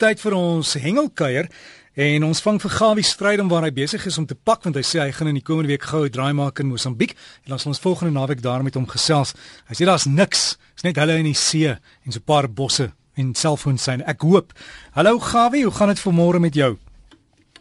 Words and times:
tyd 0.00 0.20
vir 0.22 0.32
ons 0.32 0.68
hengelkuier 0.80 1.48
en 2.00 2.24
ons 2.24 2.38
vang 2.40 2.58
vir 2.62 2.72
Gawie 2.72 3.04
Strydom 3.04 3.50
waar 3.50 3.66
hy 3.66 3.72
besig 3.76 4.06
is 4.08 4.16
om 4.16 4.24
te 4.28 4.36
pak 4.48 4.64
want 4.64 4.78
hy 4.78 4.84
sê 4.86 5.02
hy 5.02 5.10
gaan 5.12 5.28
in 5.28 5.36
die 5.36 5.44
komende 5.44 5.68
week 5.68 5.84
gou 5.90 6.06
'n 6.06 6.14
draai 6.14 6.32
maak 6.32 6.60
in 6.60 6.70
Mosambiek 6.72 7.12
en 7.44 7.52
ons 7.52 7.66
ons 7.66 7.82
volgende 7.84 8.16
naweek 8.16 8.40
daar 8.40 8.62
met 8.62 8.74
hom 8.74 8.86
gesels. 8.86 9.34
Hy 9.68 9.74
sê 9.74 9.84
daar's 9.84 10.06
niks, 10.06 10.56
is 10.76 10.84
net 10.84 10.96
hulle 10.96 11.18
in 11.18 11.28
die 11.28 11.34
see 11.34 11.68
en 11.68 12.12
so 12.12 12.18
'n 12.18 12.24
paar 12.24 12.48
bosse 12.48 12.92
en 13.16 13.34
selfoons 13.34 13.82
sy. 13.82 14.00
Ek 14.06 14.22
hoop. 14.22 14.52
Hallo 14.94 15.18
Gawie, 15.18 15.64
hoe 15.64 15.72
gaan 15.72 15.88
dit 15.88 16.00
vanmôre 16.00 16.40
met 16.40 16.54
jou? 16.54 16.78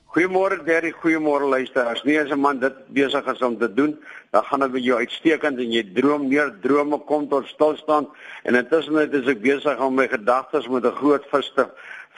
Goeiemôre 0.10 0.64
Derry, 0.66 0.92
goeiemôre 0.92 1.46
luisteraars. 1.46 2.04
Nee, 2.04 2.22
as 2.22 2.32
'n 2.32 2.40
man 2.40 2.60
dit 2.60 2.74
besig 2.88 3.26
is 3.28 3.42
om 3.42 3.58
te 3.60 3.74
doen, 3.74 4.00
dan 4.32 4.44
gaan 4.44 4.60
dit 4.60 4.72
met 4.72 4.84
jou 4.84 4.98
uitstekend 4.98 5.58
en 5.60 5.72
jy 5.72 5.84
droom 5.94 6.28
meer 6.28 6.56
drome 6.62 6.98
kom 7.06 7.28
tot 7.28 7.46
stilstand 7.46 8.08
en 8.44 8.56
intussen 8.56 9.12
is 9.12 9.28
ek 9.28 9.42
besig 9.42 9.80
om 9.80 9.96
my 9.96 10.08
gedagtes 10.08 10.68
met 10.68 10.86
'n 10.86 10.96
groot 10.96 11.26
vis 11.32 11.52
te 11.56 11.68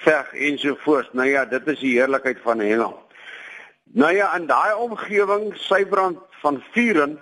veg 0.03 0.33
ensovoorts. 0.33 1.09
Nou 1.13 1.27
ja, 1.29 1.45
dit 1.45 1.67
is 1.67 1.79
die 1.79 1.95
heerlikheid 1.97 2.39
van 2.43 2.59
hengel. 2.59 2.95
Nou 3.93 4.11
ja, 4.15 4.31
in 4.37 4.47
daai 4.47 4.73
omgewing, 4.79 5.51
Sybrand 5.59 6.19
van 6.41 6.61
Vuren, 6.71 7.19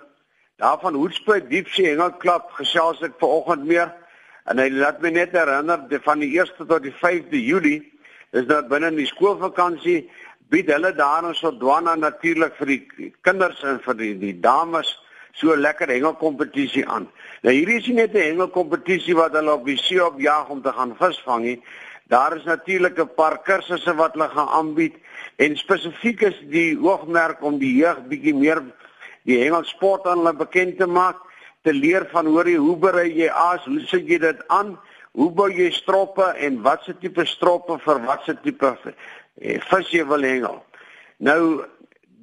daar 0.56 0.78
van 0.80 0.94
Hoedspruit 0.94 1.48
Diepsee 1.50 1.88
Hengelklub 1.88 2.52
gesels 2.58 3.00
ek 3.02 3.16
vanoggend 3.18 3.64
meer 3.66 3.90
en 4.50 4.60
hy 4.60 4.68
laat 4.72 5.00
my 5.02 5.10
net 5.14 5.34
herinner 5.36 5.82
van 6.04 6.22
die 6.22 6.30
1ste 6.36 6.66
tot 6.68 6.84
die 6.84 6.94
5de 6.94 7.40
Julie, 7.40 7.80
is 8.36 8.46
dit 8.46 8.68
binne 8.70 8.90
die 8.94 9.08
skoolvakansie 9.08 10.04
bied 10.50 10.70
hulle 10.70 10.92
daar 10.94 11.26
in 11.28 11.34
Sodwana 11.38 11.94
natuurlik 11.94 12.56
vir 12.58 12.72
die 12.72 13.12
kinders 13.26 13.62
en 13.66 13.78
vir 13.84 13.98
die 13.98 14.14
die 14.18 14.34
dames 14.42 14.90
so 15.38 15.54
lekker 15.54 15.88
hengelkompetisie 15.88 16.82
aan. 16.90 17.06
Nou 17.46 17.54
hierdie 17.54 17.78
is 17.78 17.86
nie 17.86 18.00
net 18.02 18.14
'n 18.14 18.26
hengelkompetisie 18.30 19.14
wat 19.14 19.32
hulle 19.38 19.52
op 19.52 19.64
die 19.66 19.78
see 19.78 20.02
opjaag 20.04 20.48
om 20.48 20.62
te 20.62 20.72
gaan 20.72 20.96
visvang 20.98 21.42
nie. 21.44 21.62
Daar 22.10 22.36
is 22.36 22.44
natuurlik 22.44 22.98
'n 22.98 23.14
paar 23.14 23.38
kursusse 23.42 23.94
wat 23.94 24.12
hulle 24.12 24.28
gaan 24.28 24.48
aanbied 24.48 24.94
en 25.36 25.56
spesifiek 25.56 26.20
is 26.20 26.38
die 26.50 26.78
oogmerk 26.82 27.42
om 27.42 27.58
die 27.58 27.74
jeug 27.76 27.98
bietjie 28.10 28.34
meer 28.34 28.62
die 29.22 29.38
hengelsport 29.38 30.06
aan 30.06 30.18
hulle 30.18 30.34
bekend 30.34 30.78
te 30.78 30.86
maak, 30.86 31.16
te 31.62 31.72
leer 31.72 32.08
van 32.10 32.26
hoor 32.26 32.48
jy 32.48 32.56
hoe 32.56 32.76
berei 32.76 33.12
jy 33.14 33.28
aas, 33.28 33.64
hoe 33.64 33.80
sit 33.86 34.08
jy 34.08 34.18
dit 34.18 34.48
aan? 34.48 34.78
Hoe 35.12 35.30
bou 35.30 35.50
jy 35.50 35.70
stroppe 35.70 36.26
en 36.46 36.62
watse 36.62 36.96
tipe 36.98 37.24
stroppe 37.24 37.78
vir 37.78 38.02
watse 38.06 38.34
tipe 38.42 38.76
eh, 39.40 39.60
vis 39.70 39.90
jy 39.90 40.04
wil 40.06 40.22
hengel. 40.22 40.64
Nou 41.18 41.64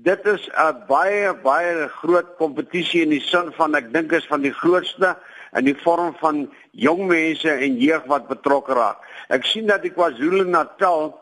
dit 0.03 0.25
is 0.25 0.49
'n 0.49 0.83
baie 0.87 1.33
baie 1.33 1.87
groot 1.87 2.35
kompetisie 2.37 3.01
in 3.01 3.09
die 3.09 3.23
sin 3.23 3.51
van 3.53 3.75
ek 3.75 3.93
dink 3.93 4.11
is 4.11 4.27
van 4.27 4.41
die 4.41 4.53
grootste 4.53 5.15
in 5.55 5.65
die 5.65 5.77
vorm 5.83 6.15
van 6.19 6.47
jong 6.71 7.07
mense 7.07 7.51
en 7.51 7.77
jeug 7.79 8.03
wat 8.11 8.27
betrokke 8.27 8.73
raak. 8.73 9.03
Ek 9.29 9.45
sien 9.45 9.67
dat 9.67 9.81
die 9.81 9.93
KwaZulu-Natal 9.95 11.13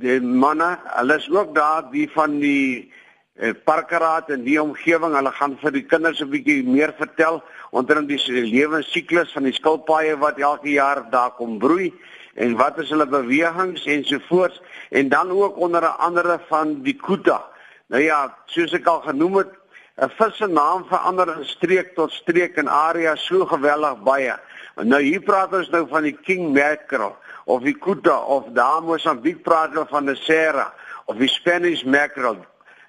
die 0.00 0.20
manne, 0.20 0.76
hulle 0.98 1.16
is 1.16 1.28
ook 1.30 1.54
daar 1.54 1.86
die 1.92 2.06
van 2.12 2.38
die 2.40 2.92
eh, 3.40 3.54
parkeraad 3.64 4.28
en 4.30 4.44
die 4.44 4.58
omgewing, 4.60 5.14
hulle 5.16 5.32
gaan 5.32 5.56
vir 5.62 5.72
die 5.72 5.86
kinders 5.88 6.20
'n 6.20 6.30
bietjie 6.30 6.62
meer 6.64 6.92
vertel 6.98 7.42
onder 7.70 8.02
die 8.06 8.20
lewensiklus 8.28 9.32
van 9.32 9.44
die 9.44 9.56
skilpaaie 9.56 10.16
wat 10.18 10.38
elke 10.38 10.70
jaar 10.70 11.10
daar 11.10 11.30
kom 11.30 11.58
broei 11.58 11.92
en 12.34 12.56
wat 12.56 12.78
is 12.78 12.90
hulle 12.90 13.06
bewegings 13.06 13.86
ensovoorts 13.86 14.60
en 14.90 15.08
dan 15.08 15.30
ook 15.30 15.56
onder 15.56 15.86
andere 15.86 16.40
van 16.48 16.82
die 16.82 16.96
kuta. 16.96 17.44
Nou 17.86 18.02
ja, 18.02 18.36
soos 18.46 18.72
ek 18.72 18.86
al 18.86 19.00
genoem 19.00 19.36
het, 19.36 19.59
'n 20.00 20.08
vis 20.16 20.36
se 20.36 20.46
naam 20.46 20.84
verander 20.88 21.28
in 21.36 21.44
streek 21.44 21.94
tot 21.94 22.12
streek 22.12 22.56
en 22.56 22.68
area 22.68 23.16
so 23.16 23.44
geweldig 23.46 23.98
baie. 24.02 24.34
Nou 24.76 25.00
hier 25.02 25.20
praat 25.20 25.52
ons 25.52 25.68
nou 25.68 25.82
van 25.90 26.06
die 26.08 26.16
king 26.16 26.54
mackerel 26.54 27.16
of 27.44 27.60
die 27.66 27.76
kuta 27.76 28.14
of 28.36 28.46
daar 28.56 28.80
Mosambiek 28.82 29.42
praat 29.44 29.74
hulle 29.74 29.84
van 29.90 30.06
die 30.08 30.16
serra 30.16 30.70
of 31.04 31.18
die 31.20 31.28
Spanish 31.28 31.82
mackerel. 31.84 32.38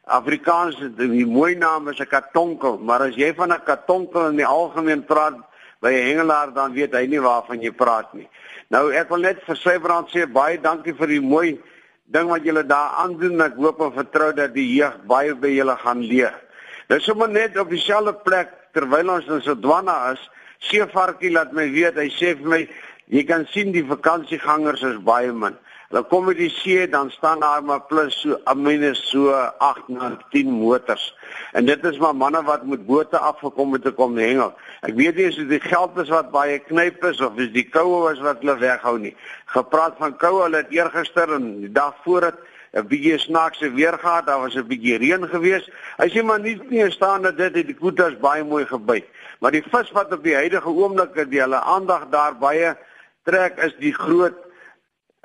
Afrikaans 0.08 0.78
die 0.98 1.26
mooi 1.26 1.56
naam 1.56 1.90
is 1.92 2.00
'n 2.00 2.08
katonkel, 2.08 2.78
maar 2.80 3.02
as 3.02 3.16
jy 3.16 3.34
van 3.36 3.52
'n 3.52 3.64
katonkel 3.66 4.30
in 4.30 4.38
die 4.38 4.48
algemeen 4.48 5.04
praat 5.06 5.36
by 5.82 5.92
'n 5.92 6.08
hengelaar 6.08 6.54
dan 6.54 6.74
weet 6.74 6.94
hy 6.94 7.08
nie 7.08 7.20
waarvan 7.20 7.62
jy 7.62 7.72
praat 7.72 8.14
nie. 8.14 8.30
Nou 8.70 8.92
ek 8.94 9.10
wil 9.10 9.20
net 9.20 9.44
vir 9.44 9.56
Sybrand 9.56 10.08
sê 10.10 10.32
baie 10.32 10.58
dankie 10.58 10.94
vir 10.94 11.08
die 11.08 11.22
mooi 11.22 11.60
ding 12.06 12.30
wat 12.30 12.44
julle 12.44 12.64
daar 12.64 13.04
aandoen. 13.04 13.42
Ek 13.42 13.56
hoop 13.56 13.82
en 13.82 13.92
vertrou 13.92 14.32
dat 14.34 14.54
die 14.54 14.76
jeug 14.76 14.96
baie 15.04 15.36
by 15.36 15.48
julle 15.48 15.76
gaan 15.76 16.00
leer. 16.00 16.40
Dis 16.92 17.06
sommer 17.08 17.30
net 17.32 17.56
op 17.56 17.70
dieselfde 17.72 18.12
plek 18.26 18.50
terwyl 18.76 19.14
ons 19.14 19.28
in 19.32 19.40
Sodwana 19.46 19.94
is, 20.12 20.24
Seevarkie 20.68 21.30
laat 21.32 21.54
my 21.56 21.64
weet, 21.72 21.96
hy 21.96 22.10
sê 22.12 22.34
vir 22.36 22.50
my 22.52 22.60
jy 23.16 23.24
kan 23.30 23.46
sien 23.54 23.72
die 23.72 23.86
vakansiegangers 23.88 24.84
is 24.90 24.98
baie 25.08 25.32
min. 25.32 25.56
Hulle 25.88 26.02
kom 26.12 26.28
by 26.28 26.36
die 26.36 26.50
see 26.52 26.84
dan 26.92 27.08
staan 27.16 27.40
daar 27.46 27.64
maar 27.64 27.86
plus 27.88 28.18
so 28.26 28.36
amine 28.52 28.92
so 28.96 29.32
8 29.32 29.88
na 29.96 30.12
10 30.36 30.52
motors. 30.52 31.08
En 31.56 31.66
dit 31.72 31.88
is 31.88 32.00
maar 32.04 32.16
manne 32.16 32.44
wat 32.48 32.68
met 32.68 32.84
bote 32.88 33.18
afgekom 33.18 33.74
het 33.78 33.88
om 33.88 33.90
te 33.90 33.96
kom 33.96 34.20
hengel. 34.20 34.52
Ek 34.84 34.96
weet 35.00 35.16
nie 35.16 35.32
of 35.32 35.40
dit 35.40 35.52
die 35.56 35.64
geld 35.64 35.96
is 36.04 36.12
wat 36.12 36.32
baie 36.36 36.60
knyp 36.60 37.08
is 37.08 37.24
of 37.24 37.40
is 37.40 37.56
die 37.56 37.68
koue 37.72 38.12
is 38.12 38.20
wat 38.24 38.44
hulle 38.44 38.60
weghou 38.60 38.98
nie. 39.00 39.16
Gepraat 39.56 39.96
van 40.00 40.20
koue, 40.20 40.44
hulle 40.44 40.66
het 40.66 40.76
eergister 40.76 41.38
en 41.40 41.54
die 41.64 41.72
dag 41.72 41.96
voor 42.04 42.34
dit 42.34 42.48
'n 42.74 42.88
bietjie 42.88 43.18
snaakse 43.20 43.72
weer 43.72 43.98
gehad, 44.00 44.26
daar 44.26 44.40
was 44.40 44.56
'n 44.56 44.68
bietjie 44.68 44.98
reën 44.98 45.28
geweest. 45.28 45.70
Hy 45.98 46.08
sê 46.10 46.24
maar 46.24 46.40
nie 46.40 46.60
nie 46.70 46.92
staan 46.92 47.22
dat 47.22 47.38
dit 47.38 47.54
die 47.54 47.76
koetas 47.76 48.20
baie 48.20 48.44
mooi 48.44 48.66
gebyt. 48.66 49.06
Maar 49.40 49.52
die 49.52 49.64
vis 49.64 49.92
wat 49.92 50.14
op 50.14 50.24
die 50.24 50.36
huidige 50.36 50.70
oomblik 50.70 51.30
die 51.30 51.42
hulle 51.42 51.60
aandag 51.60 52.10
daar 52.10 52.38
baie 52.38 52.78
trek 53.24 53.58
is 53.58 53.76
die 53.80 53.94
groot 53.94 54.38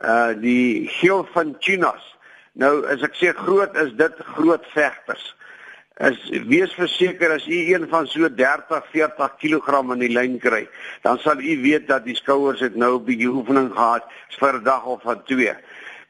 uh 0.05 0.35
die 0.41 0.89
geel 0.89 1.29
van 1.33 1.57
chinas. 1.59 2.17
Nou 2.53 2.87
as 2.87 3.03
ek 3.03 3.15
sê 3.15 3.33
groot 3.37 3.77
is 3.77 3.93
dit 3.97 4.15
groot 4.35 4.67
vegters. 4.75 5.35
As 5.97 6.17
wees 6.29 6.75
verseker 6.77 7.33
as 7.33 7.47
u 7.47 7.59
een 7.73 7.87
van 7.89 8.07
so 8.07 8.29
30 8.29 8.85
40 8.91 9.37
kg 9.41 9.93
in 9.93 9.99
die 9.99 10.13
lyn 10.13 10.39
kry, 10.39 10.67
dan 11.03 11.19
sal 11.19 11.41
u 11.41 11.63
weet 11.63 11.89
dat 11.89 12.05
die 12.05 12.17
skouers 12.17 12.61
het 12.61 12.77
nou 12.77 12.99
'n 12.99 13.05
bietjie 13.05 13.31
oefening 13.33 13.73
gehad 13.73 14.05
vir 14.39 14.55
'n 14.59 14.65
dag 14.65 14.85
of 14.85 15.03
van 15.03 15.23
twee. 15.25 15.55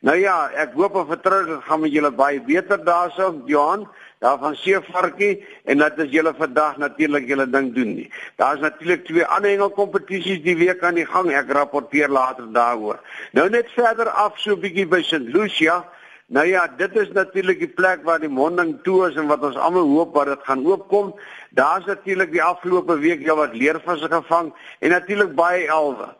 Nou 0.06 0.14
ja, 0.22 0.36
ek 0.54 0.76
hoop 0.78 0.94
en 1.00 1.08
vertrou 1.08 1.38
dit 1.48 1.62
gaan 1.66 1.80
met 1.82 1.90
julle 1.90 2.12
baie 2.14 2.38
beter 2.46 2.78
daarso, 2.86 3.32
Johan 3.50 3.88
daar 4.22 4.38
van 4.38 4.54
Seevarkie 4.56 5.44
en 5.64 5.78
dat 5.78 5.98
is 5.98 6.10
julle 6.10 6.32
vandag 6.38 6.76
natuurlik 6.76 7.26
julle 7.28 7.48
ding 7.50 7.74
doen 7.74 7.94
nie. 7.94 8.06
Daar's 8.36 8.60
natuurlik 8.60 9.04
twee 9.04 9.24
ander 9.24 9.50
hengelkompetisies 9.50 10.42
die 10.44 10.56
week 10.56 10.82
aan 10.82 10.96
die 10.96 11.06
gang. 11.06 11.28
Ek 11.34 11.50
rapporteer 11.52 12.08
later 12.08 12.48
daaroor. 12.52 13.00
Nou 13.36 13.48
net 13.50 13.68
verder 13.74 14.08
af 14.08 14.38
so 14.38 14.54
'n 14.54 14.60
bietjie 14.60 14.86
by 14.86 15.02
St. 15.02 15.28
Lucia. 15.34 15.84
Nou 16.26 16.46
ja, 16.46 16.66
dit 16.76 16.96
is 16.96 17.10
natuurlik 17.12 17.58
die 17.58 17.74
plek 17.74 18.02
waar 18.02 18.18
die 18.18 18.28
monding 18.28 18.78
toe 18.82 19.08
is 19.08 19.16
en 19.16 19.26
wat 19.26 19.42
ons 19.42 19.56
almal 19.56 19.86
hoop 19.86 20.14
dat 20.14 20.26
dit 20.26 20.42
gaan 20.42 20.66
oopkom. 20.66 21.14
Daar's 21.50 21.84
natuurlik 21.84 22.32
die 22.32 22.42
afgelope 22.42 22.98
week 22.98 23.20
ja 23.20 23.34
wat 23.34 23.54
leervisse 23.54 24.08
gevang 24.08 24.54
en 24.78 24.90
natuurlik 24.90 25.34
baie 25.34 25.66
elwe. 25.66 26.14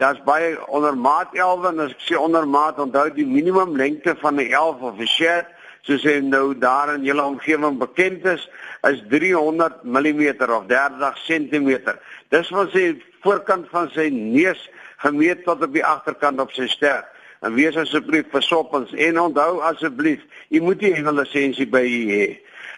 Daar's 0.00 0.22
baie 0.24 0.56
ondermaat 0.66 1.34
elwe 1.34 1.68
en 1.68 1.80
as 1.84 1.92
ek 1.92 2.04
sê 2.06 2.18
ondermaat, 2.18 2.78
onthou 2.78 3.08
die 3.14 3.26
minimum 3.26 3.76
lengte 3.76 4.16
van 4.20 4.40
'n 4.40 4.52
elf 4.52 4.80
of 4.80 4.98
'n 4.98 5.06
shed 5.06 5.46
soos 5.82 6.04
hy 6.06 6.20
nou 6.22 6.54
daar 6.58 6.94
in 6.94 7.04
julle 7.04 7.22
omgewing 7.22 7.78
bekend 7.78 8.24
is, 8.24 8.48
is 8.86 9.02
300 9.10 9.82
mm 9.82 10.22
of 10.50 10.66
30 10.66 11.18
cm. 11.26 11.70
Dis 12.30 12.48
van 12.48 12.70
sy 12.70 12.84
voorkant 13.22 13.66
van 13.70 13.90
sy 13.90 14.08
neus 14.14 14.62
gemeet 15.02 15.44
tot 15.44 15.62
op 15.62 15.72
die 15.74 15.84
agterkant 15.84 16.40
op 16.40 16.54
sy 16.54 16.68
ster. 16.70 17.02
En 17.42 17.54
wees 17.54 17.76
asseblief 17.76 18.28
versoppens 18.30 18.92
en 18.94 19.20
onthou 19.20 19.60
asseblief, 19.66 20.20
u 20.48 20.60
moet 20.60 20.80
nie 20.80 20.94
'n 20.94 21.14
lisensie 21.14 21.66
by 21.66 21.82
u 21.82 22.02
hê. 22.14 22.26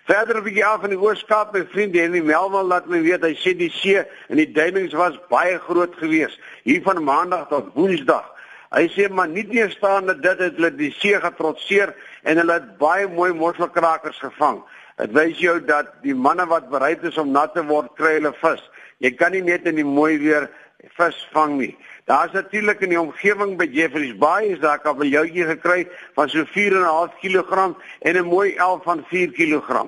Verder 0.04 0.36
'n 0.36 0.44
bietjie 0.44 0.64
af 0.64 0.84
in 0.84 0.90
die 0.90 0.98
Ooskaap, 0.98 1.52
my 1.52 1.66
vriend 1.72 1.94
Henry 1.94 2.20
Melville 2.20 2.68
laat 2.68 2.86
my 2.86 3.02
weet 3.02 3.22
hy 3.22 3.34
sê 3.34 3.56
die 3.56 3.70
see 3.70 3.98
en 4.28 4.36
die 4.36 4.52
duinings 4.52 4.92
was 4.92 5.18
baie 5.28 5.58
groot 5.58 5.94
geweest 5.96 6.40
hier 6.62 6.82
van 6.82 7.04
maandag 7.04 7.48
tot 7.48 7.74
woensdag. 7.74 8.24
Hy 8.74 8.88
sê 8.88 9.08
maar 9.08 9.28
nie 9.28 9.46
meer 9.46 9.70
staan 9.70 10.06
dat 10.06 10.22
dit 10.22 10.38
het 10.38 10.56
hulle 10.56 10.70
die 10.76 10.92
see 10.92 11.20
getrotseer 11.20 11.94
en 12.22 12.36
hulle 12.36 12.52
het 12.52 12.78
baie 12.78 13.08
mooi 13.08 13.32
mosselkrakers 13.32 14.18
gevang. 14.18 14.62
Dit 14.96 15.12
wys 15.12 15.38
jou 15.38 15.60
dat 15.60 15.92
die 16.02 16.14
manne 16.14 16.46
wat 16.46 16.70
bereid 16.70 17.04
is 17.04 17.18
om 17.18 17.30
nat 17.30 17.54
te 17.54 17.62
word 17.62 17.92
kry 17.96 18.16
hulle 18.18 18.32
vis. 18.40 18.62
Jy 18.98 19.10
kan 19.18 19.32
nie 19.32 19.42
net 19.42 19.66
in 19.66 19.76
die 19.76 19.84
mooi 19.84 20.18
weer 20.18 20.48
vis 20.96 21.28
vang 21.32 21.58
nie. 21.58 21.76
Daar's 22.04 22.32
natuurlik 22.32 22.80
in 22.80 22.92
die 22.92 23.00
omgewing 23.00 23.56
by 23.56 23.66
Jeffreys 23.72 24.16
Bay 24.18 24.52
is 24.52 24.60
daar 24.60 24.78
kabeljoutjie 24.78 25.46
gekry 25.48 25.88
van 26.14 26.28
so 26.28 26.44
4.5 26.44 27.18
kg 27.20 27.74
en 28.00 28.16
'n 28.16 28.24
mooi 28.24 28.54
11 28.54 28.82
van 28.82 29.04
4 29.08 29.32
kg. 29.32 29.86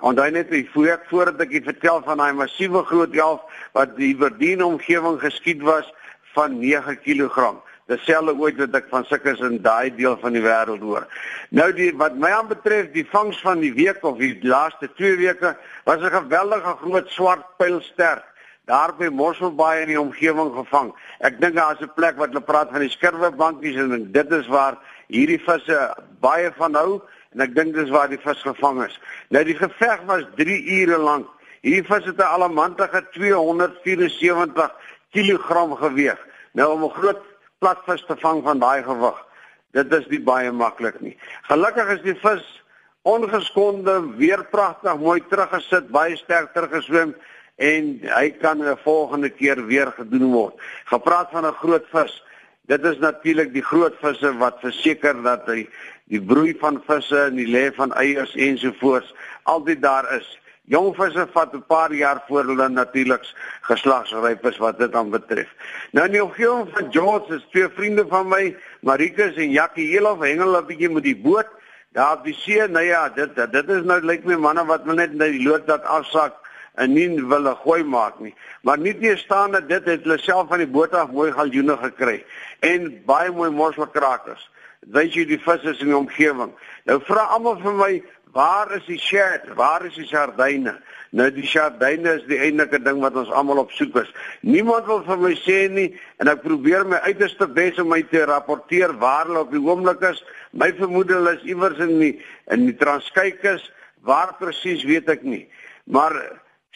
Onthou 0.00 0.30
net 0.30 0.50
ek 0.50 0.68
voor 0.72 1.00
voordat 1.08 1.40
ek 1.40 1.64
vertel 1.64 2.02
van 2.02 2.16
daai 2.16 2.32
massiewe 2.32 2.84
groot 2.84 3.14
11 3.14 3.40
wat 3.72 3.96
die 3.96 4.16
Verdien 4.16 4.64
omgewing 4.64 5.20
geskiet 5.20 5.62
was 5.62 5.92
van 6.34 6.58
9 6.58 7.00
kg 7.00 7.56
dieselfde 7.86 8.34
ooit 8.34 8.56
wat 8.58 8.74
ek 8.74 8.88
van 8.90 9.04
sulkes 9.06 9.42
in 9.46 9.60
daai 9.62 9.94
deel 9.94 10.16
van 10.18 10.34
die 10.34 10.42
wêreld 10.42 10.82
hoor. 10.82 11.06
Nou 11.54 11.68
die 11.74 11.92
wat 11.94 12.16
my 12.18 12.32
aanbetref, 12.34 12.90
die 12.94 13.06
vangs 13.06 13.38
van 13.44 13.62
die 13.62 13.72
week 13.76 14.02
of 14.02 14.18
die 14.18 14.34
laaste 14.42 14.90
2 14.98 15.16
weke 15.22 15.56
was 15.84 16.02
'n 16.02 16.10
geweldige 16.10 16.74
groot 16.82 17.08
swart 17.10 17.46
pylster 17.58 18.24
daar 18.66 18.92
by 18.98 19.08
Mosselbaai 19.14 19.84
in 19.84 19.92
die 19.92 20.00
omgewing 20.00 20.50
gevang. 20.56 20.90
Ek 21.24 21.38
dink 21.40 21.54
daar 21.54 21.76
is 21.76 21.82
'n 21.86 21.94
plek 21.94 22.16
wat 22.18 22.28
hulle 22.34 22.42
praat 22.42 22.70
van 22.70 22.80
die 22.80 22.90
skurwebankies 22.90 23.76
en 23.76 24.12
dit 24.12 24.32
is 24.32 24.46
waar 24.46 24.78
hierdie 25.08 25.38
visse 25.38 25.94
baie 26.20 26.50
van 26.56 26.74
hou 26.74 27.00
en 27.32 27.40
ek 27.40 27.54
dink 27.54 27.74
dis 27.74 27.90
waar 27.90 28.08
die 28.08 28.18
vis 28.18 28.42
gevang 28.42 28.84
is. 28.84 28.98
Nou 29.30 29.44
die 29.44 29.54
geveg 29.54 30.02
was 30.06 30.24
3 30.36 30.58
ure 30.80 30.98
lank. 30.98 31.28
Hierdie 31.62 31.86
vis 31.86 32.04
het 32.04 32.18
'n 32.18 32.32
alamantige 32.34 33.06
274 33.12 34.74
kg 35.12 35.78
geweg. 35.78 36.18
Nou 36.52 36.72
om 36.72 36.84
'n 36.84 36.90
groot 36.90 37.22
platvis 37.58 38.04
te 38.06 38.16
vang 38.16 38.42
van 38.42 38.58
daai 38.58 38.82
gewig, 38.82 39.26
dit 39.72 39.92
is 39.92 40.06
nie 40.08 40.20
baie 40.20 40.52
maklik 40.52 41.00
nie. 41.00 41.16
Gelukkig 41.42 41.88
is 41.88 42.02
die 42.02 42.14
vis 42.14 42.62
ongeskonde, 43.02 44.16
weer 44.16 44.44
pragtig 44.44 44.98
mooi 44.98 45.20
teruggesit, 45.28 45.88
baie 45.88 46.16
sterk 46.16 46.52
teruggeswem 46.52 47.14
en 47.56 48.00
hy 48.02 48.30
kan 48.40 48.62
'n 48.62 48.76
volgende 48.84 49.28
keer 49.28 49.66
weer 49.66 49.92
gedoen 49.96 50.32
word. 50.32 50.54
Gepraat 50.84 51.30
van 51.30 51.46
'n 51.46 51.52
groot 51.52 51.84
vis. 51.90 52.24
Dit 52.66 52.84
is 52.84 52.98
natuurlik 52.98 53.52
die 53.52 53.62
groot 53.62 53.94
visse 54.00 54.36
wat 54.36 54.60
verseker 54.60 55.22
dat 55.22 55.46
hy 55.46 55.68
die 56.04 56.20
broei 56.20 56.56
van 56.58 56.82
visse 56.86 57.20
en 57.20 57.36
die 57.36 57.46
lê 57.46 57.74
van 57.74 57.92
eiers 57.92 58.34
ensovoorts 58.34 59.14
altyd 59.42 59.82
daar 59.82 60.16
is. 60.16 60.38
Jong 60.64 60.94
visse 60.96 61.26
vat 61.32 61.54
'n 61.54 61.64
paar 61.66 61.92
jaar 61.92 62.22
voor 62.28 62.44
hulle 62.44 62.68
natuurlik 62.68 63.22
geslagsryp 63.60 64.46
is 64.46 64.58
wat 64.58 64.78
dit 64.78 64.92
dan 64.92 65.10
betref. 65.10 65.48
Nou 65.92 66.06
in 66.06 66.12
die 66.12 66.24
omgewing 66.24 66.68
van 66.72 66.92
George 66.92 67.34
is 67.34 67.46
twee 67.50 67.68
vriende 67.68 68.04
van 68.08 68.28
my, 68.28 68.56
Marikus 68.80 69.36
en 69.36 69.50
Jackie, 69.50 69.90
heel 69.90 70.06
of 70.06 70.20
hengel 70.20 70.56
'n 70.56 70.66
bietjie 70.66 70.90
met 70.90 71.02
die 71.02 71.16
boot 71.16 71.46
daar 71.92 72.16
op 72.18 72.24
die 72.24 72.34
see. 72.34 72.68
Nou 72.68 72.84
ja, 72.84 73.08
dit 73.08 73.34
dit 73.52 73.68
is 73.68 73.82
nou 73.82 74.00
lyk 74.00 74.24
my 74.24 74.34
manne 74.34 74.64
wat 74.64 74.84
net 74.84 75.12
net 75.14 75.32
die 75.32 75.42
lood 75.42 75.66
dat 75.66 75.84
afsak 75.84 76.45
en 76.76 76.92
nie 76.92 77.08
wil 77.28 77.48
gooi 77.62 77.82
maak 77.84 78.18
nie. 78.20 78.34
Maar 78.62 78.78
nie 78.78 78.94
te 78.98 79.16
staan 79.16 79.56
dat 79.56 79.68
dit 79.68 79.84
het 79.84 80.04
hulle 80.04 80.18
self 80.20 80.48
van 80.48 80.62
die 80.62 80.70
boot 80.70 80.94
af 80.94 81.12
mooi 81.12 81.30
galjoene 81.32 81.76
gekry 81.80 82.18
en 82.66 82.90
baie 83.08 83.32
mooi 83.32 83.50
mosselkrakers. 83.50 84.50
Weet 84.92 85.16
jy 85.16 85.24
die 85.26 85.40
visse 85.42 85.72
in 85.80 85.90
die 85.90 85.96
omgewing. 85.96 86.52
Nou 86.86 87.00
vra 87.08 87.26
almal 87.34 87.58
vir 87.62 87.74
my, 87.74 87.90
waar 88.36 88.70
is 88.76 88.84
die 88.86 89.00
shad? 89.00 89.48
Waar 89.58 89.86
is 89.88 89.96
die 89.98 90.06
sardyne? 90.06 90.76
Nou 91.16 91.30
die 91.32 91.46
sardyne 91.48 92.18
is 92.20 92.26
die 92.28 92.38
enige 92.44 92.78
ding 92.84 93.00
wat 93.02 93.16
ons 93.16 93.32
almal 93.32 93.64
op 93.64 93.72
soek 93.74 93.96
is. 94.02 94.12
Niemand 94.44 94.86
wil 94.90 95.02
vir 95.06 95.20
my 95.22 95.32
sê 95.40 95.58
nie 95.72 95.88
en 96.20 96.30
ek 96.30 96.44
probeer 96.44 96.84
my 96.86 97.00
uiterste 97.08 97.48
bes 97.48 97.80
om 97.82 97.90
my 97.94 98.02
te 98.10 98.26
rapporteer 98.28 98.94
waar 99.00 99.30
hulle 99.30 99.46
op 99.46 99.54
die 99.54 99.62
oomblik 99.64 100.04
is. 100.10 100.20
My 100.52 100.70
vermoede 100.76 101.18
is 101.32 101.46
iewers 101.48 101.80
in 101.82 101.96
die 102.02 102.14
in 102.52 102.68
die 102.68 102.76
Transkeikus, 102.78 103.64
waar 104.06 104.36
presies 104.38 104.84
weet 104.86 105.08
ek 105.10 105.24
nie. 105.26 105.46
Maar 105.90 106.14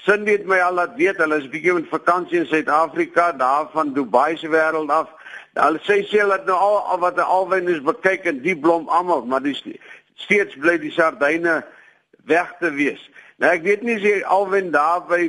Cindy 0.04 0.32
het 0.32 0.46
my 0.48 0.56
al 0.64 0.78
laat 0.78 0.94
weet 0.96 1.18
hulle 1.20 1.36
is 1.42 1.48
bietjie 1.52 1.74
met 1.76 1.88
vakansie 1.92 2.38
in 2.40 2.46
Suid-Afrika, 2.48 3.32
daar 3.36 3.68
van 3.74 3.92
Dubai 3.92 4.36
se 4.40 4.48
wêreld 4.48 4.88
af. 4.90 5.10
Hulle 5.58 5.82
sê 5.84 6.00
sê 6.08 6.22
hulle 6.22 6.38
het 6.38 6.48
nou 6.48 6.56
al, 6.56 6.78
al 6.94 7.02
wat 7.02 7.18
die 7.18 7.26
alwyn 7.26 7.68
is 7.68 7.82
bekyk 7.84 8.24
en 8.30 8.40
die 8.40 8.56
blom 8.56 8.88
almal, 8.88 9.26
maar 9.28 9.44
dis 9.44 9.60
steeds 10.24 10.56
bly 10.56 10.78
die 10.80 10.94
sardyne 10.94 11.60
weg 12.30 12.56
te 12.62 12.72
wees. 12.78 13.02
Nou 13.42 13.52
ek 13.52 13.66
weet 13.66 13.84
nie 13.84 13.98
as 14.00 14.06
jy 14.06 14.16
alwyn 14.24 14.72
daar 14.72 15.04
by 15.10 15.26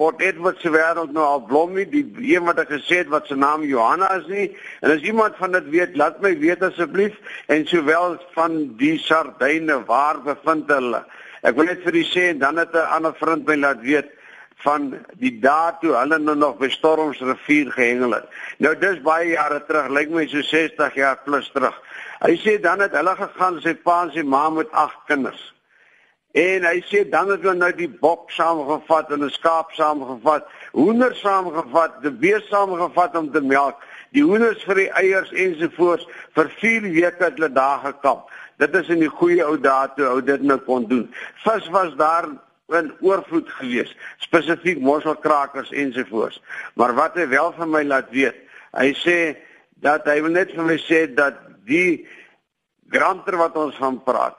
Port 0.00 0.20
Edward 0.24 0.60
se 0.60 0.72
wêreld 0.72 1.12
nou 1.16 1.24
al 1.24 1.42
blom 1.48 1.74
nie, 1.76 1.84
die 1.88 2.04
een 2.34 2.44
wat 2.44 2.60
ek 2.60 2.72
gesê 2.74 3.02
het 3.02 3.10
wat 3.12 3.28
se 3.30 3.36
naam 3.38 3.64
Johanna 3.64 4.08
is 4.18 4.28
nie. 4.28 4.46
En 4.82 4.92
as 4.92 5.04
iemand 5.08 5.36
van 5.40 5.56
dit 5.56 5.68
weet, 5.72 5.96
laat 6.00 6.20
my 6.24 6.32
weet 6.40 6.64
asseblief 6.68 7.16
en 7.52 7.64
sowel 7.70 8.16
van 8.36 8.56
die 8.80 8.96
sardyne 9.00 9.82
waar 9.88 10.20
bevind 10.24 10.72
hulle? 10.72 11.04
Ek 11.42 11.56
wil 11.58 11.66
net 11.66 11.80
vir 11.82 11.96
u 11.98 12.02
sê 12.06 12.28
en 12.30 12.38
dan 12.38 12.56
het 12.56 12.74
'n 12.74 12.90
ander 12.96 13.14
vriend 13.18 13.46
my 13.46 13.56
laat 13.56 13.80
weet 13.82 14.10
van 14.64 14.82
die 15.18 15.32
dae 15.42 15.72
toe 15.80 15.94
hulle 15.94 16.18
nou 16.18 16.36
nog 16.38 16.58
by 16.58 16.68
Stormsrivier 16.70 17.72
gehengel 17.72 18.12
het. 18.14 18.26
Nou 18.58 18.74
dis 18.78 19.00
baie 19.02 19.32
jare 19.32 19.58
terug, 19.66 19.88
lyk 19.88 20.10
my 20.10 20.26
so 20.26 20.42
60 20.42 20.94
jaar 20.94 21.18
plus 21.24 21.50
terug. 21.50 21.74
Hy 22.22 22.36
sê 22.44 22.60
dan 22.62 22.80
het 22.80 22.94
hulle 22.94 23.16
gegaan 23.18 23.60
sy 23.60 23.74
pa 23.74 24.02
en 24.04 24.12
sy 24.14 24.22
ma 24.22 24.48
met 24.50 24.70
ag 24.70 24.94
kinders. 25.06 25.42
En 26.32 26.64
hy 26.64 26.78
sê 26.88 27.02
dan 27.10 27.28
het 27.28 27.42
hulle 27.42 27.58
nou 27.58 27.72
die 27.76 27.90
bok 27.90 28.30
saamgevat 28.30 29.10
en 29.12 29.24
'n 29.24 29.30
skaap 29.30 29.72
saamgevat, 29.76 30.46
hoender 30.72 31.14
saamgevat, 31.14 32.02
die 32.02 32.10
bees 32.10 32.48
saamgevat 32.48 33.16
om 33.16 33.32
te 33.32 33.40
melk, 33.40 33.82
die 34.12 34.22
hoenders 34.22 34.62
vir 34.64 34.74
die 34.74 34.92
eiers 35.00 35.32
ensovoorts 35.32 36.06
vir 36.34 36.48
4 36.60 36.82
weke 36.82 37.24
het 37.24 37.34
hulle 37.36 37.52
daar 37.52 37.80
gekamp. 37.84 38.30
Dit 38.62 38.74
is 38.78 38.90
in 38.94 39.02
die 39.02 39.10
goeie 39.10 39.42
ou 39.46 39.56
dae 39.58 39.90
toe 39.96 40.06
ou 40.06 40.20
dit 40.22 40.42
nou 40.46 40.58
kon 40.66 40.86
doen. 40.90 41.06
Vis 41.42 41.68
was 41.74 41.94
daar 41.98 42.28
in 42.78 42.90
oorvloed 43.04 43.48
gewees, 43.58 43.90
spesifiek 44.22 44.80
mosselkrakers 44.80 45.72
ensovoorts. 45.76 46.40
Maar 46.78 46.94
wat 46.96 47.18
hy 47.20 47.26
wel 47.32 47.50
vir 47.58 47.68
my 47.68 47.82
laat 47.84 48.12
weet, 48.14 48.38
hy 48.78 48.92
sê 49.02 49.16
dat 49.84 50.06
hy 50.08 50.20
wil 50.24 50.36
net 50.36 50.54
vir 50.54 50.68
my 50.68 50.78
sê 50.80 51.04
dat 51.10 51.40
die 51.68 52.04
granter 52.92 53.36
wat 53.40 53.56
ons 53.58 53.76
van 53.80 53.98
praat, 54.06 54.38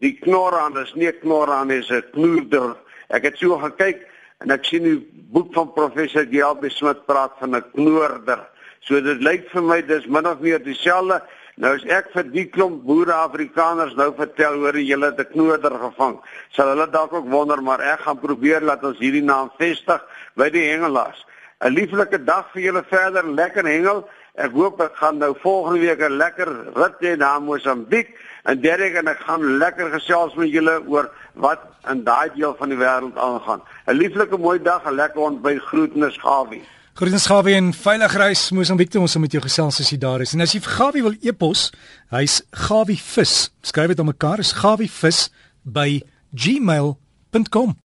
die 0.00 0.14
knorraan 0.22 0.78
is 0.80 0.94
nie 0.96 1.12
knorraan 1.20 1.70
is 1.70 1.90
'n 1.90 2.02
knoerder. 2.14 2.76
Ek 3.10 3.24
het 3.24 3.36
so 3.36 3.58
gekyk 3.58 4.06
en 4.40 4.50
ek 4.50 4.64
sien 4.64 4.82
die 4.82 5.00
boek 5.32 5.52
van 5.54 5.72
professor 5.74 6.24
Gelbe 6.24 6.70
Smit 6.70 7.04
praat 7.06 7.36
van 7.38 7.56
'n 7.56 7.64
knoorder. 7.74 8.48
So 8.80 9.00
dit 9.00 9.20
lyk 9.20 9.50
vir 9.50 9.62
my 9.62 9.82
dis 9.82 10.06
min 10.06 10.26
of 10.26 10.40
meer 10.40 10.58
dieselfde 10.58 11.20
Nou 11.60 11.74
as 11.76 11.82
ek 11.92 12.06
vir 12.14 12.28
die 12.32 12.46
klomp 12.48 12.86
boere 12.88 13.12
Afrikaners 13.20 13.92
nou 13.98 14.08
vertel 14.16 14.54
hoor 14.62 14.78
jy 14.80 14.94
hulle 14.94 15.10
het 15.10 15.18
'n 15.20 15.32
knoeder 15.32 15.74
gevang, 15.82 16.16
sal 16.56 16.72
hulle 16.72 16.86
dalk 16.90 17.12
ook 17.12 17.28
wonder, 17.28 17.60
maar 17.62 17.80
ek 17.80 18.00
gaan 18.00 18.18
probeer 18.18 18.62
laat 18.62 18.84
ons 18.84 18.98
hierdie 18.98 19.22
naam 19.22 19.50
vestig 19.58 20.00
by 20.36 20.48
die 20.48 20.64
hengelaars. 20.72 21.26
'n 21.60 21.74
Lieflike 21.74 22.24
dag 22.24 22.48
vir 22.52 22.62
julle 22.62 22.82
verder, 22.88 23.24
lekker 23.24 23.66
hengel. 23.66 24.08
Ek 24.36 24.52
hoop 24.52 24.80
ek 24.80 24.96
gaan 24.96 25.18
nou 25.18 25.34
volgende 25.42 25.80
week 25.80 26.00
'n 26.00 26.16
lekker 26.16 26.48
rit 26.74 26.98
hê 27.00 27.16
na 27.16 27.38
Mosambiek 27.38 28.08
en 28.44 28.60
Derek 28.60 28.94
en 28.94 29.08
ek 29.08 29.20
gaan 29.20 29.58
lekker 29.58 29.90
gesels 29.90 30.34
met 30.34 30.48
julle 30.48 30.80
oor 30.86 31.10
wat 31.34 31.60
in 31.90 32.04
daai 32.04 32.30
deel 32.34 32.54
van 32.54 32.68
die 32.68 32.78
wêreld 32.78 33.18
aangaan. 33.18 33.60
'n 33.86 33.96
Lieflike 33.96 34.38
mooi 34.38 34.58
dag, 34.62 34.86
'n 34.86 34.94
lekker 34.94 35.20
ontbyt, 35.20 35.60
groetnis 35.60 36.16
Gawie. 36.16 36.64
Groetens 37.00 37.26
Gawie 37.26 37.54
en 37.56 37.70
veilig 37.72 38.12
reis 38.20 38.40
Mosambiek 38.52 38.90
toe 38.92 39.00
ons 39.00 39.14
met 39.22 39.32
jou 39.32 39.40
gesels 39.40 39.78
as 39.80 39.88
jy 39.88 39.96
daar 39.96 40.20
is. 40.20 40.34
En 40.36 40.44
as 40.44 40.52
jy 40.52 40.58
vir 40.60 40.74
Gawie 40.76 41.04
wil 41.06 41.14
e-pos, 41.24 41.62
hy's 42.12 42.42
Gawie 42.66 42.98
vis. 43.00 43.32
Skryf 43.64 43.94
dit 43.94 44.02
op 44.04 44.10
mekaar 44.10 44.42
is 44.44 44.50
Gawie 44.58 44.90
vis 44.92 45.22
by 45.64 46.02
gmail.com. 46.36 47.72